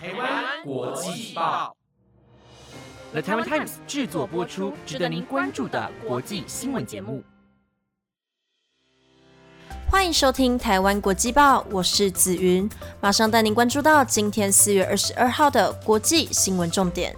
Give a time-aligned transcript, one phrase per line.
[0.00, 1.76] 台湾国际报
[3.10, 7.20] ，The Taiwan Times 制作播出，值得您关注的国际新闻节目。
[9.90, 17.16] 欢迎收听台湾国际报，我是子云，马上带您关注到今天四月二十二号的国际新闻重点。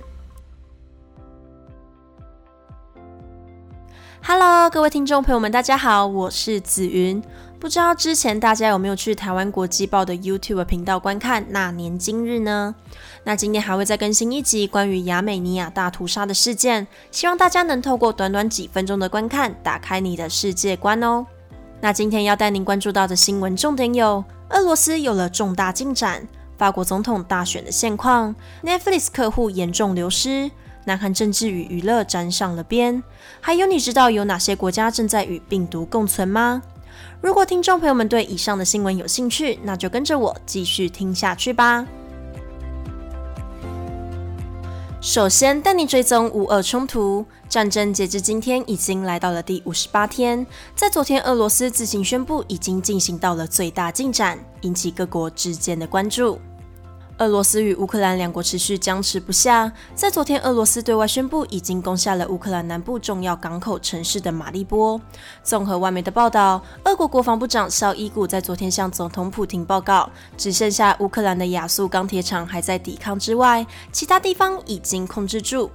[4.22, 7.22] Hello，各位听众朋友们，大家好，我是紫云。
[7.60, 12.74] 不知道之前大家有没有去台湾国际报的 YouTube 频道观看那年今日呢？
[13.22, 21.26] 那今天还会再更新一集关于亚美尼亚大屠杀的事件，希望大家能透过短短几分钟的观看，打开你的世界观哦。
[21.82, 30.50] 那今天要带您关注到的新闻重点有：俄罗斯有了重大进展，法国总统大选的现况，Netflix 客户严重流失。
[30.86, 33.02] 南韩政治与娱乐沾上了边，
[33.38, 36.62] 还有你知道有哪些国家正在与病毒共存吗？
[37.20, 41.86] 如果听众朋友们对以上的新闻有兴趣，那就跟着我继续听下去吧。
[45.02, 56.38] 首先带你追踪乌俄冲突战争，截至今天已经来到了第五十八天，在昨天俄罗斯自行宣布已经进行到了最大进展，引起各国之间的关注。
[57.20, 59.70] 俄罗斯与乌克兰两国持续僵持不下。
[59.94, 64.98] 在昨天，俄罗斯对外宣布已经攻下了乌克兰南部重要港口城市的马利波。
[65.42, 75.70] 综合外媒的报道，俄国国防部长绍伊古在昨天向总统普廷报告，只剩下乌克兰的亚速钢铁厂还在抵抗之外，其他地方已经控制住。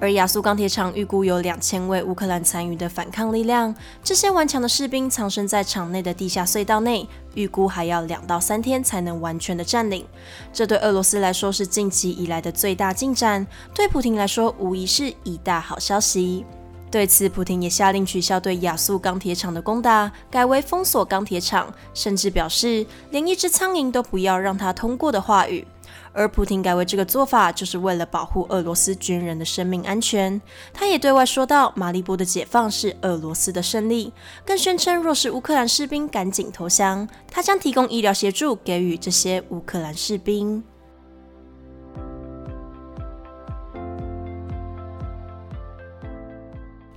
[0.00, 10.06] 而亚速钢铁厂预估有两千位乌克兰参与的反抗力量，这些顽强的士兵藏身在厂内的地下隧道内，预估还要两到三天才能完全的占领。
[10.54, 16.46] 这对俄罗斯来说是近期以来的最大进展，对普京来说无疑是一大好消息。
[16.90, 25.64] 对此，普京也下令取消对亚速钢铁厂的攻打，改为封锁钢铁厂，甚至表示连一只苍蝇都不要让他通过的话语。
[26.12, 30.40] 而普廷改为这个做法，就是为了保护俄罗斯军人的生命安全。
[30.72, 34.12] 他也对外说道，马利波的解放是俄罗斯的胜利，
[34.44, 40.62] 更宣称若是乌克兰士兵赶紧投降，他将提供医疗协助给予这些乌克兰士兵。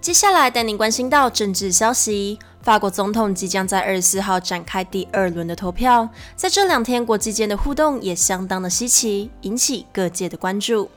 [0.03, 2.37] 接下来带您关心到政治消息。
[2.61, 10.89] 法国总统即将在二十四号展开第二轮的投票，在这两天国际间的互动也相当的稀奇，引起各界的关注。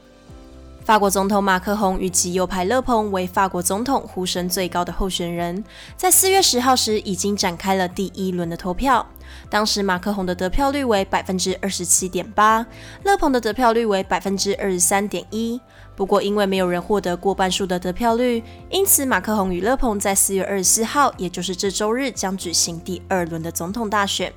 [0.84, 5.62] 法国总统马克宏与其右派勒蓬为法国总统呼声最高的候选人，
[5.96, 9.06] 在四月十号时已经展开了第一轮的投票。
[9.48, 12.66] 当时马克宏的得票率为百分之二十七点八，
[13.04, 15.60] 勒蓬的得票率为百分之二十三点一。
[15.94, 24.30] 不过，因为没有人获得过半数的得票率，因此马克宏与勒蓬在四月二十四号，也就是这周日将举行第二轮的总统大选。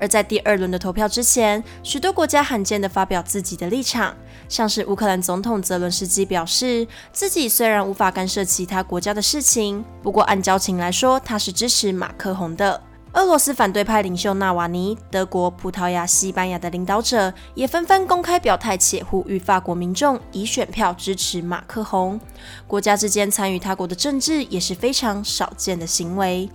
[0.00, 4.16] 而在第二轮的投票之前，许多国家罕见的发表自己的立场，
[4.48, 12.80] 像是乌克兰总统泽伦斯基表示，自己虽然无法干涉其他国家的事情，不过按交情来说，他是支持马克宏的。
[13.14, 22.18] 俄罗斯反对派领袖纳瓦尼、德国、葡萄牙、西班牙的领导者也纷纷公开表态，且呼吁法国民众以选票支持马克宏。
[22.66, 26.48] 国家之间参与他国的政治也是非常少见的行为，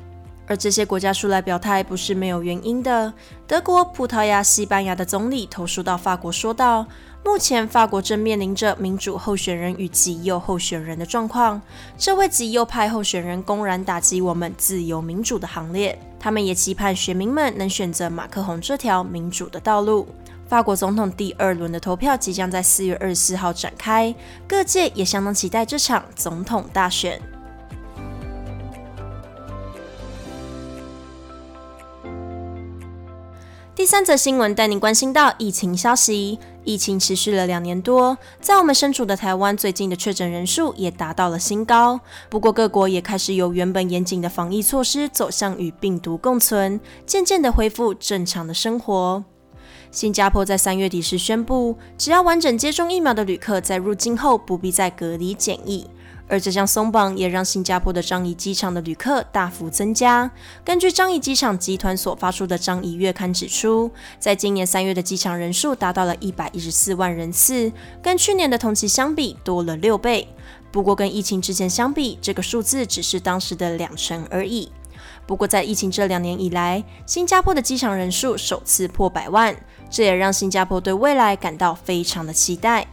[0.47, 3.13] 而这些国家出来表态不是没有原因的。
[3.45, 6.87] 德国、葡萄牙、西班牙的总理投诉到法国，说道。
[7.25, 11.61] 目前，法国正面临着民主候选人与极右候选人的状况。
[11.97, 15.99] 这位极右派候选人公然打击我们自由民主的行列。
[16.27, 20.05] 他们也期盼选民们能选择马克宏这条民主的道路。
[20.45, 24.13] 法国总统第二轮的投票即将在四月二十四号展开，
[24.45, 27.21] 各界也相当期待这场总统大选。
[33.87, 36.37] 三则新闻带您关心到疫情消息。
[36.65, 41.97] 疫情持续了两年多，在我们身处的台湾，最近的确诊人数也达到了新高。
[42.29, 49.23] 不过，各国也开始由原本严谨的防疫措施，走向与病毒共存，渐渐的恢复正常的生活。
[49.89, 55.87] 新加坡在三月底时宣布，只要完整接种疫苗的旅客，在入境后不必再隔离检疫。
[56.27, 60.29] 而这项松绑也让新加坡的樟宜机场的旅客大幅增加。
[60.63, 63.89] 根据樟宜机场集团所发出的樟宜月刊指出，
[64.19, 67.71] 在今年三月的机场人数达到了一百一十四万人次，
[68.01, 70.27] 跟去年的同期相比多了六倍。
[70.71, 74.71] 不过跟疫情之前相比，这个数字只是当时的两成而已。
[75.25, 79.55] 不过在疫情这两年以来，新加坡的机场人数首次破百万，
[79.89, 82.85] 这也让新加坡对未来感到非常的期待。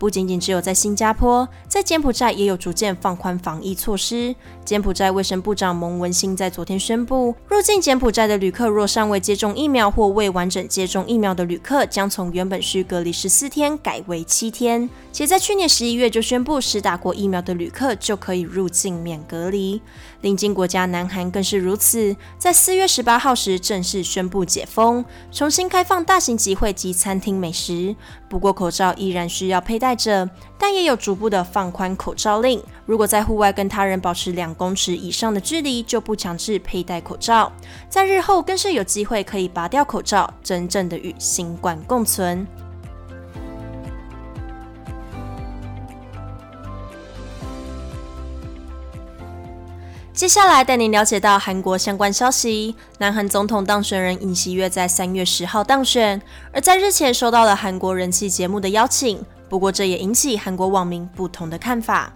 [0.00, 4.34] 不仅仅只有在新加坡，在柬埔寨也有逐渐放宽防疫措施。
[4.64, 14.88] 柬埔寨卫生部长蒙文兴在昨天宣布，入境柬埔寨的旅客若尚未接种疫苗或未完整接种疫苗的旅客，将从原本需隔离十四天改为七天。
[15.12, 19.82] 且在去年十一月就宣布，实打过疫苗的旅客就可以入境免隔离。
[20.22, 27.94] 邻近国家南韩更是如此，在四月十八号时正式宣布解封，重新开放大型集会及餐厅美食。
[28.30, 32.62] 不过口罩依然需要佩戴戴着，但也有逐步的放宽口罩令。
[32.86, 37.50] 如果在户外跟他人保持两公尺以上的距离，就不强制佩戴口罩。
[37.88, 42.46] 在日后更是有机会可以拔掉口罩，真正的与新冠共存。
[50.12, 52.76] 接下来带您了解到韩国相关消息。
[52.98, 56.22] 南韩总统当选人尹锡悦在三月十号当选，
[56.52, 59.20] 而在日前收到了韩国人气节目的邀请。
[59.50, 62.14] 不过这也引起韩国网民不同的看法。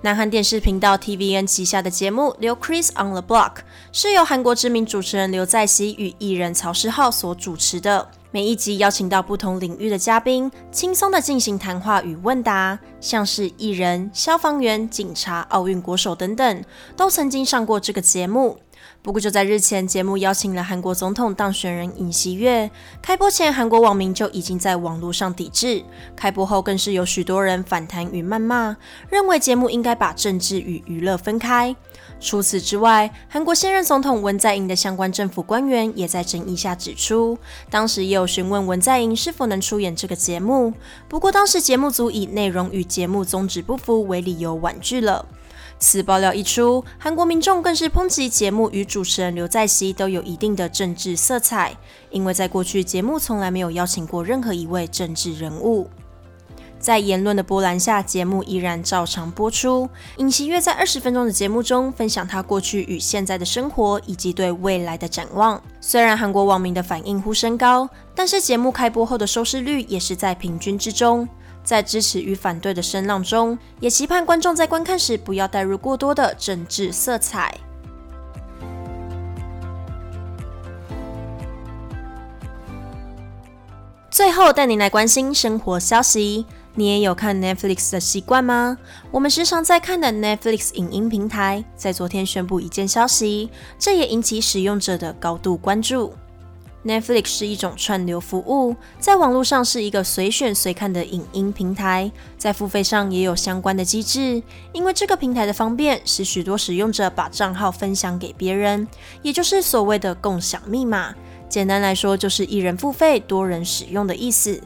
[0.00, 3.54] 南韩电视频道 TVN 旗下的节目《刘 Chris on the Block》
[3.92, 8.08] 是由韩国知名主持人刘在熙与艺人曹诗浩所主持的。
[8.32, 16.64] 每一集邀请到不同领域的嘉宾，轻松的进行谈话与问答，像是艺人、消防员、警察、奥运国手等等，
[16.96, 18.58] 都曾经上过这个节目。
[19.02, 22.70] 不过就在日前，节目邀请了韩国总统当选人尹锡悦。
[23.02, 25.82] 开播前，韩国网民就已经在网络上抵制；
[26.14, 28.76] 开播后，更是有许多人反弹与谩骂，
[29.10, 31.74] 认为节目应该把政治与娱乐分开。
[32.20, 37.36] 除此之外，韩国现任总统文在寅的相关政府官员也在争议下指出，
[37.68, 40.72] 当时也有询问文在寅是否能出演这个节目，
[41.08, 45.26] 不过当时节目组以内容与节目宗旨不符为理由婉拒了。
[45.82, 51.76] 此爆料一出，韩国民众更是抨击节目与主持人刘在熙都有一定的政治色彩，
[52.10, 55.90] 因为在过去节目从来没有邀请过任何一位政治人物。
[56.78, 59.88] 在言论的波澜下，节目依然照常播出。
[60.18, 65.60] 尹锡悦在二十分钟的节目中分享他过去与现在的生活，以及对未来的展望。
[65.80, 71.28] 虽然韩国网民的反应呼声高，但是节目开播后的收视率也是在平均之中。
[71.62, 77.56] 在支持与反对的声浪中，也期盼观众在观看时不要带入过多的政治色彩。
[84.10, 86.44] 最后带您来关心生活消息。
[86.74, 88.78] 你也有看 Netflix 的习惯吗？
[89.10, 96.14] 我们时常在看的 Netflix 影音平台，在昨天宣布一件消息，这也引起使用者的高度关注。
[96.84, 104.42] Netflix 是一种串流服务，在网络上是一个随选随看的影音平台，在付费上也有相关的机制。
[104.72, 108.88] 因为这个平台的方便，使许多使用者把账号分享给别人，
[109.22, 111.14] 也就是所谓的共享密码。
[111.48, 114.60] 简单来说，就是一人付费，多人使用的意思。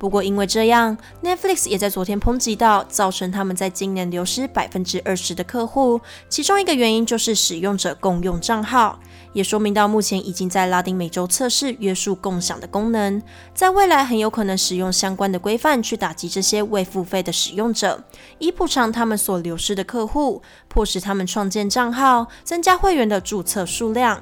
[0.00, 6.00] 不过，因为这样，Netflix 也在昨天抨击到，造成他们在今年流失百分之二十的客户。
[6.30, 8.98] 其中一个原因就是使用者共用账号，
[9.34, 13.22] 也说明到目前已经在拉丁美洲测试约束共享的功能，
[13.54, 18.02] 在未来很有可能使用相关的规范去打击这些未付费的使用者，
[18.38, 24.18] 以补偿他们所流失的客户，迫使他们创建账号，增加会员的注册数量。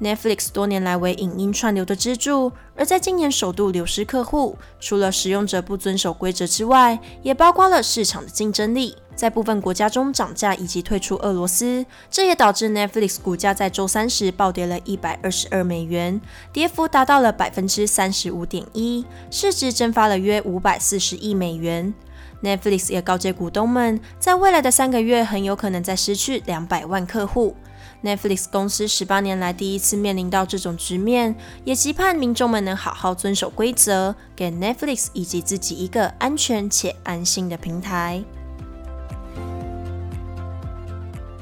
[0.00, 16.20] Netflix 多年来为影音串流的支柱，而在今年首度流失客户，除了使用者不遵守规则之外，也包括了市场的竞争力，在部分国家中涨价以及退出俄罗斯，这也导致 Netflix 股价在周三时暴跌了一百二十二美元，
[16.52, 21.94] 跌幅达到了百分之三十五点一，市值蒸发了约五百四十亿美元。
[22.42, 27.56] Netflix 也告诫股东们，在未来的三个月很有可能再失去两百万客户。
[28.04, 31.34] Netflix 公司十八年来第一次面临到这种局面，
[31.64, 38.22] 也期盼民众们能好好遵守规则，给 Netflix 以及自己一个安全且安心的平台。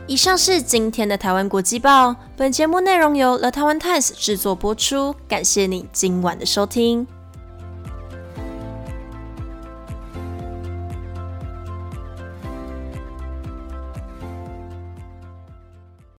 [0.06, 7.06] 以上是今天的台湾国际报，本节目内容由 The Taiwan Times 制作播出，感谢你今晚的收听。